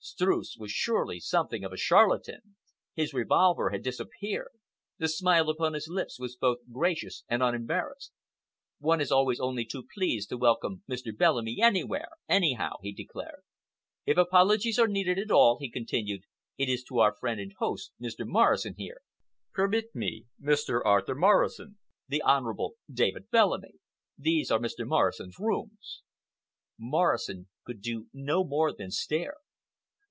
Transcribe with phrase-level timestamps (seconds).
[0.03, 2.55] Streuss was surely something of a charlatan!
[2.95, 4.49] His revolver had disappeared.
[4.97, 8.11] The smile upon his lips was both gracious and unembarrassed.
[8.79, 11.15] "One is always only too pleased to welcome Mr.
[11.15, 13.43] Bellamy anywhere—anyhow," he declared.
[14.07, 16.23] "If apologies are needed at all," he continued,
[16.57, 18.25] "it is to our friend and host—Mr.
[18.25, 19.01] Morrison here.
[19.53, 20.81] Permit me—Mr.
[20.83, 23.73] Arthur Morrison—the Honorable David Bellamy!
[24.17, 24.83] These are Mr.
[24.85, 26.01] Morrison's rooms."
[26.79, 29.35] Morrison could do no more than stare.